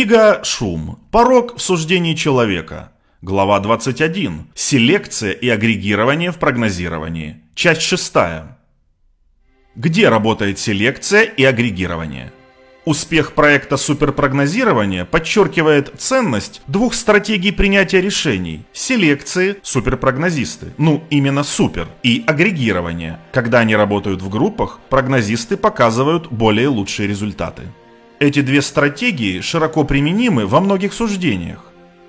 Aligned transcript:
Книга 0.00 0.40
«Шум. 0.44 0.98
Порог 1.10 1.58
в 1.58 1.60
суждении 1.60 2.14
человека». 2.14 2.92
Глава 3.20 3.60
21. 3.60 4.46
Селекция 4.54 5.32
и 5.32 5.46
агрегирование 5.50 6.32
в 6.32 6.38
прогнозировании. 6.38 7.42
Часть 7.54 7.82
6. 7.82 8.14
Где 9.76 10.08
работает 10.08 10.58
селекция 10.58 11.24
и 11.24 11.44
агрегирование? 11.44 12.32
Успех 12.86 13.34
проекта 13.34 13.76
суперпрогнозирования 13.76 15.04
подчеркивает 15.04 15.92
ценность 15.98 16.62
двух 16.66 16.94
стратегий 16.94 17.52
принятия 17.52 18.00
решений– 18.00 18.64
селекции, 18.72 19.56
суперпрогнозисты, 19.62 20.68
ну 20.78 21.04
именно 21.10 21.42
супер, 21.42 21.88
и 22.02 22.24
агрегирования. 22.26 23.20
Когда 23.32 23.58
они 23.58 23.76
работают 23.76 24.22
в 24.22 24.30
группах, 24.30 24.80
прогнозисты 24.88 25.58
показывают 25.58 26.28
более 26.32 26.68
лучшие 26.68 27.06
результаты. 27.06 27.64
Эти 28.22 28.42
две 28.42 28.60
стратегии 28.60 29.40
широко 29.40 29.82
применимы 29.82 30.44
во 30.44 30.60
многих 30.60 30.92
суждениях. 30.92 31.64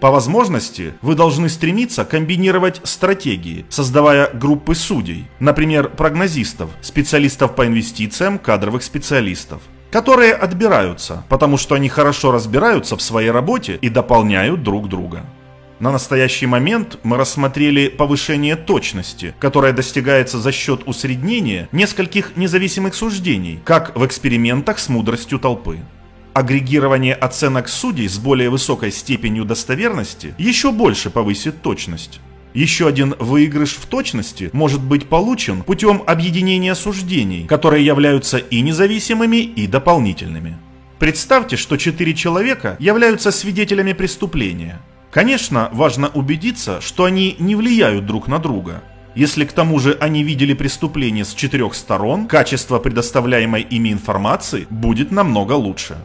По 0.00 0.10
возможности 0.10 0.92
вы 1.00 1.14
должны 1.14 1.48
стремиться 1.48 2.04
комбинировать 2.04 2.82
стратегии, 2.84 3.64
создавая 3.70 4.28
группы 4.30 4.74
судей, 4.74 5.24
например, 5.40 5.88
прогнозистов, 5.88 6.68
специалистов 6.82 7.54
по 7.54 7.66
инвестициям, 7.66 8.38
кадровых 8.38 8.82
специалистов, 8.82 9.62
которые 9.90 10.34
отбираются, 10.34 11.24
потому 11.30 11.56
что 11.56 11.74
они 11.74 11.88
хорошо 11.88 12.32
разбираются 12.32 12.98
в 12.98 13.00
своей 13.00 13.30
работе 13.30 13.78
и 13.80 13.88
дополняют 13.88 14.62
друг 14.62 14.90
друга. 14.90 15.24
На 15.80 15.90
настоящий 15.90 16.46
момент 16.46 16.98
мы 17.02 17.16
рассмотрели 17.16 17.88
повышение 17.88 18.56
точности, 18.56 19.34
которое 19.40 19.72
достигается 19.72 20.38
за 20.38 20.52
счет 20.52 20.82
усреднения 20.86 21.68
нескольких 21.72 22.36
независимых 22.36 22.94
суждений, 22.94 23.58
как 23.64 23.96
в 23.96 24.04
экспериментах 24.06 24.78
с 24.78 24.90
мудростью 24.90 25.38
толпы. 25.38 25.80
Агрегирование 26.34 27.14
оценок 27.14 27.68
судей 27.68 28.08
с 28.08 28.18
более 28.18 28.50
высокой 28.50 28.90
степенью 28.90 29.44
достоверности 29.44 30.34
еще 30.36 30.72
больше 30.72 31.08
повысит 31.08 31.62
точность. 31.62 32.18
Еще 32.54 32.88
один 32.88 33.14
выигрыш 33.20 33.76
в 33.76 33.86
точности 33.86 34.50
может 34.52 34.82
быть 34.82 35.08
получен 35.08 35.62
путем 35.62 36.02
объединения 36.06 36.74
суждений, 36.74 37.46
которые 37.46 37.86
являются 37.86 38.38
и 38.38 38.62
независимыми, 38.62 39.36
и 39.36 39.68
дополнительными. 39.68 40.58
Представьте, 40.98 41.56
что 41.56 41.76
четыре 41.76 42.14
человека 42.14 42.76
являются 42.80 43.30
свидетелями 43.30 43.92
преступления. 43.92 44.80
Конечно, 45.12 45.68
важно 45.72 46.08
убедиться, 46.08 46.80
что 46.80 47.04
они 47.04 47.36
не 47.38 47.54
влияют 47.54 48.06
друг 48.06 48.26
на 48.26 48.40
друга. 48.40 48.82
Если 49.14 49.44
к 49.44 49.52
тому 49.52 49.78
же 49.78 49.96
они 50.00 50.24
видели 50.24 50.54
преступление 50.54 51.24
с 51.24 51.32
четырех 51.32 51.76
сторон, 51.76 52.26
качество 52.26 52.80
предоставляемой 52.80 53.62
ими 53.62 53.92
информации 53.92 54.66
будет 54.70 55.12
намного 55.12 55.52
лучше. 55.52 55.96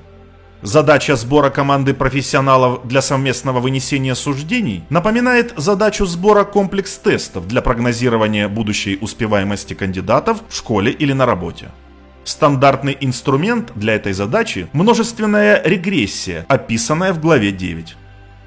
Задача 0.61 1.15
сбора 1.15 1.49
команды 1.49 1.93
профессионалов 1.93 2.85
для 2.85 3.01
совместного 3.01 3.61
вынесения 3.61 4.13
суждений 4.13 4.83
напоминает 4.89 5.53
задачу 5.55 6.05
сбора 6.05 6.43
комплекс-тестов 6.43 7.47
для 7.47 7.61
прогнозирования 7.61 8.49
будущей 8.49 8.97
успеваемости 8.99 9.73
кандидатов 9.73 10.41
в 10.49 10.55
школе 10.55 10.91
или 10.91 11.13
на 11.13 11.25
работе. 11.25 11.69
Стандартный 12.25 12.97
инструмент 12.99 13.71
для 13.75 13.95
этой 13.95 14.11
задачи– 14.11 14.67
множественная 14.73 15.61
регрессия, 15.63 16.45
описанная 16.49 17.13
в 17.13 17.21
главе 17.21 17.53
9. 17.53 17.95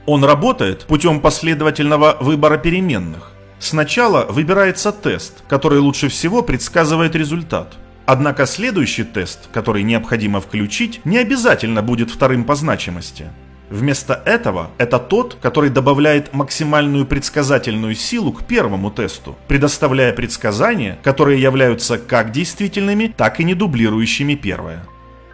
Он 0.04 0.22
работает 0.22 0.84
путем 0.84 1.18
последовательного 1.18 2.18
выбора 2.20 2.58
переменных. 2.58 3.32
Сначала 3.58 4.26
выбирается 4.26 4.92
тест, 4.92 5.44
который 5.48 5.78
лучше 5.78 6.08
всего 6.08 6.42
предсказывает 6.42 7.16
результат. 7.16 7.72
Однако 8.06 8.46
следующий 8.46 9.04
тест, 9.04 9.48
который 9.52 9.82
необходимо 9.82 10.40
включить, 10.40 11.00
не 11.04 11.18
обязательно 11.18 11.82
будет 11.82 12.10
вторым 12.10 12.44
по 12.44 12.54
значимости. 12.54 13.26
Вместо 13.70 14.20
этого 14.26 14.70
это 14.76 14.98
тот, 14.98 15.38
который 15.40 15.70
добавляет 15.70 16.34
максимальную 16.34 17.06
предсказательную 17.06 17.94
силу 17.94 18.32
к 18.32 18.44
первому 18.44 18.90
тесту, 18.90 19.34
предоставляя 19.48 20.12
предсказания, 20.12 20.98
которые 21.02 21.40
являются 21.40 21.96
как 21.96 22.32
действительными, 22.32 23.14
так 23.16 23.40
и 23.40 23.44
не 23.44 23.54
дублирующими 23.54 24.34
первое. 24.34 24.84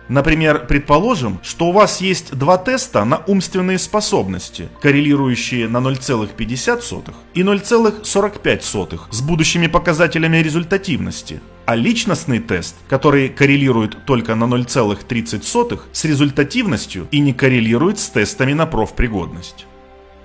Например, 0.09 0.67
предположим, 0.67 1.39
что 1.43 1.67
у 1.67 1.73
вас 1.73 2.01
есть 2.01 2.35
два 2.35 2.57
теста 2.59 3.05
на 3.05 3.19
умственные 3.27 3.79
способности, 3.79 4.69
коррелирующие 4.81 5.69
на 5.69 5.79
0,50 5.79 7.13
и 7.35 7.43
0,45 7.43 9.01
с 9.11 9.21
будущими 9.21 9.67
показателями 9.67 10.39
результативности, 10.39 11.41
а 11.69 11.77
личностный 11.77 12.39
тест, 12.39 12.77
который 12.89 13.29
коррелирует 13.29 14.07
только 14.07 14.35
на 14.35 14.45
0,30 14.45 15.81
с 15.93 16.05
результативностью 16.07 17.07
и 17.11 17.19
не 17.19 17.35
коррелирует 17.35 17.99
с 17.99 18.09
тестами 18.09 18.55
на 18.55 18.65
профпригодность. 18.65 19.67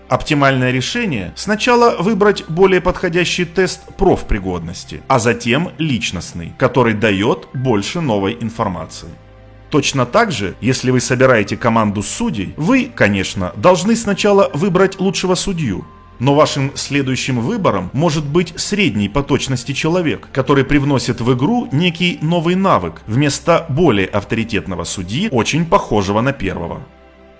Оптимальное 0.07 0.71
решение– 0.71 1.33
сначала 1.35 2.01
выбрать 2.01 2.45
более 2.47 2.79
подходящий 2.79 3.43
тест 3.43 3.81
профпригодности, 3.97 5.01
а 5.09 5.19
затем 5.19 5.71
личностный, 5.79 6.53
который 6.57 6.93
дает 6.93 7.49
больше 7.53 7.99
новой 7.99 8.37
информации. 8.39 9.09
Точно 9.69 10.05
так 10.05 10.31
же, 10.31 10.55
если 10.61 10.91
вы 10.91 11.01
собираете 11.01 11.57
команду 11.57 12.03
судей, 12.03 12.53
вы, 12.55 12.89
конечно, 12.95 13.51
должны 13.57 13.97
сначала 13.97 14.49
выбрать 14.53 14.97
лучшего 14.97 15.35
судью, 15.35 15.85
но 16.19 16.35
вашим 16.35 16.71
следующим 16.75 17.39
выбором 17.39 17.89
может 17.93 18.25
быть 18.25 18.53
средний 18.55 19.09
по 19.09 19.23
точности 19.23 19.71
человек, 19.73 20.29
который 20.31 20.63
привносит 20.63 21.21
в 21.21 21.33
игру 21.33 21.67
некий 21.71 22.19
новый 22.21 22.55
навык 22.55 23.01
вместо 23.07 23.65
более 23.69 24.07
авторитетного 24.07 24.83
судьи, 24.83 25.29
очень 25.31 25.65
похожего 25.65 26.21
на 26.21 26.33
первого. 26.33 26.81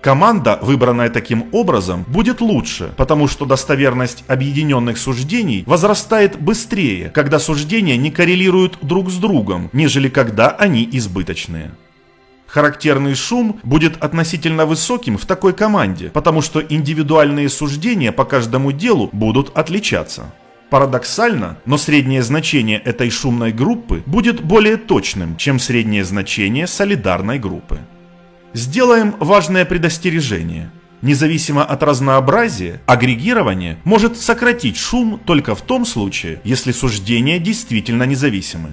Команда, 0.04 0.58
выбранная 0.60 1.08
таким 1.08 1.46
образом, 1.52 2.04
будет 2.06 2.42
лучше, 2.42 2.92
потому 2.98 3.26
что 3.26 3.46
достоверность 3.46 4.22
объединенных 4.28 4.98
суждений 4.98 5.64
возрастает 5.66 6.38
быстрее, 6.38 7.08
когда 7.08 7.38
суждения 7.38 7.96
не 7.96 8.10
коррелируют 8.10 8.76
друг 8.82 9.10
с 9.10 9.16
другом, 9.16 9.70
нежели 9.72 10.10
когда 10.10 10.50
они 10.50 10.86
избыточные. 10.92 11.70
Характерный 12.54 13.16
шум 13.16 13.58
будет 13.64 13.96
относительно 13.96 14.64
высоким 14.64 15.18
в 15.18 15.26
такой 15.26 15.54
команде, 15.54 16.10
потому 16.10 16.40
что 16.40 16.60
индивидуальные 16.60 17.48
суждения 17.48 18.12
по 18.12 18.24
каждому 18.24 18.70
делу 18.70 19.10
будут 19.10 19.50
отличаться. 19.58 20.32
Парадоксально, 20.70 21.58
но 21.66 21.76
среднее 21.78 22.22
значение 22.22 22.78
этой 22.78 23.10
шумной 23.10 23.50
группы 23.50 24.04
будет 24.06 24.40
более 24.40 24.76
точным, 24.76 25.36
чем 25.36 25.58
среднее 25.58 26.04
значение 26.04 26.68
солидарной 26.68 27.40
группы. 27.40 27.80
Сделаем 28.52 29.16
важное 29.18 29.64
предостережение. 29.64 30.70
Независимо 31.02 31.64
от 31.64 31.82
разнообразия, 31.82 32.80
агрегирование 32.86 33.78
может 33.82 34.16
сократить 34.16 34.76
шум 34.76 35.20
только 35.26 35.56
в 35.56 35.62
том 35.62 35.84
случае, 35.84 36.40
если 36.44 36.70
суждения 36.70 37.40
действительно 37.40 38.04
независимы. 38.04 38.70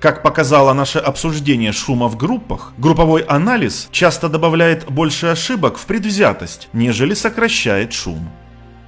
Как 0.00 0.22
показало 0.22 0.74
наше 0.74 0.98
обсуждение 0.98 1.72
шума 1.72 2.08
в 2.08 2.16
группах, 2.16 2.74
групповой 2.76 3.22
анализ 3.22 3.88
часто 3.90 4.28
добавляет 4.28 4.90
больше 4.90 5.26
ошибок 5.28 5.78
в 5.78 5.86
предвзятость, 5.86 6.68
нежели 6.74 7.14
сокращает 7.14 7.94
шум. 7.94 8.28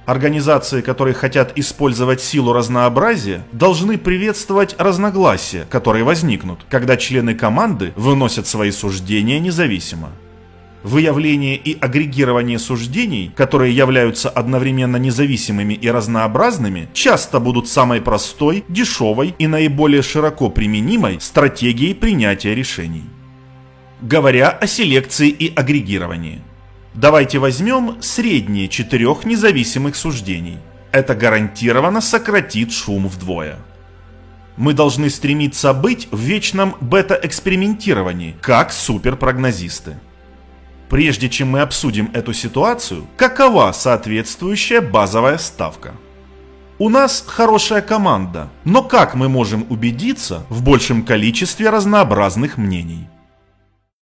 Организации, 0.05 0.81
которые 0.81 1.15
хотят 1.15 1.57
использовать 1.57 2.21
силу 2.21 2.53
разнообразия, 2.53 3.43
должны 3.51 3.97
приветствовать 3.97 4.75
разногласия, 4.77 5.65
которые 5.69 6.03
возникнут, 6.03 6.59
когда 6.69 6.95
члены 6.95 7.33
команды 7.33 7.91
выносят 7.95 8.45
свои 8.45 8.71
суждения 8.71 9.39
независимо. 9.39 10.09
Выявление 10.83 11.57
и 11.57 11.77
агрегирование 11.77 12.57
суждений, 12.57 13.31
которые 13.35 13.75
являются 13.75 14.29
одновременно 14.29 14.95
независимыми 14.95 15.73
и 15.73 15.91
разнообразными, 15.91 16.87
часто 16.93 17.41
будут 17.41 17.67
самой 17.67 18.01
простой, 18.01 18.63
дешевой 18.69 19.35
и 19.37 19.47
наиболее 19.47 20.01
широко 20.01 20.49
применимой 20.49 21.19
стратегией 21.19 21.93
принятия 21.93 22.55
решений. 22.55 23.03
Говоря 24.01 24.49
о 24.51 24.67
селекции 24.67 25.27
и 25.27 25.53
агрегировании. 25.53 26.41
Давайте 26.93 27.39
возьмем 27.39 27.97
средние 28.01 28.69
четырех 28.69 29.25
независимых 29.25 29.97
суждений. 29.97 30.59
Это 30.93 31.13
гарантированно 31.13 31.99
сократит 31.99 32.71
шум 32.71 33.09
вдвое. 33.09 33.57
Мы 34.55 34.73
должны 34.73 35.09
стремиться 35.09 35.73
быть 35.73 36.07
в 36.11 36.19
вечном 36.19 36.75
бета-экспериментировании, 36.79 38.35
как 38.41 38.71
суперпрогнозисты. 38.71 39.97
Прежде 40.89 41.29
чем 41.29 41.49
мы 41.51 41.61
обсудим 41.61 42.09
эту 42.13 42.33
ситуацию, 42.33 43.05
какова 43.15 43.71
соответствующая 43.71 44.81
базовая 44.81 45.37
ставка? 45.37 45.93
У 46.79 46.89
нас 46.89 47.23
хорошая 47.27 47.81
команда, 47.81 48.49
но 48.63 48.81
как 48.81 49.13
мы 49.13 49.29
можем 49.29 49.65
убедиться 49.69 50.45
в 50.49 50.63
большем 50.63 51.03
количестве 51.03 51.69
разнообразных 51.69 52.57
мнений? 52.57 53.07